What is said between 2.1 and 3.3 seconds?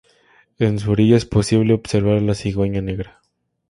a la cigüeña negra.